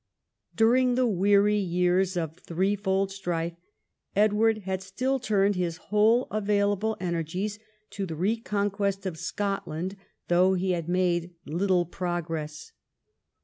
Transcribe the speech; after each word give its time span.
During 0.55 0.95
the 0.95 1.05
Aveary 1.07 1.59
years 1.63 2.17
of 2.17 2.35
threefold 2.35 3.11
strife, 3.11 3.53
Edward 4.15 4.63
had 4.63 4.81
still 4.81 5.19
turned 5.19 5.53
his 5.53 5.77
whole 5.77 6.27
available 6.31 6.97
energies 6.99 7.59
to 7.91 8.07
the 8.07 8.15
reconquest 8.15 9.05
of 9.05 9.19
Scotland, 9.19 9.95
though 10.27 10.55
he 10.55 10.71
had 10.71 10.89
made 10.89 11.35
little 11.45 11.85
progress. 11.85 12.71